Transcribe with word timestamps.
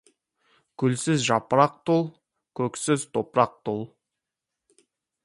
Гүлсіз 0.83 1.25
жапырақ 1.27 1.75
тұл, 1.89 2.01
көксіз 2.61 3.05
топырақ 3.19 3.55
тұл. 3.71 3.85